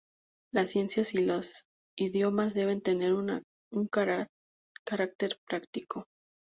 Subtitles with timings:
[0.51, 1.65] Las ciencias y los
[1.95, 3.43] idiomas deben tener un
[3.91, 6.05] carácter práctico.